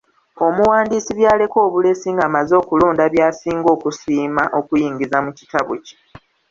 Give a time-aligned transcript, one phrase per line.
[0.47, 5.95] Omuwandiisi by'aleka obulesi ng'amaze okulonda by'asinga okusiima okuyingiza mu kitabo kye.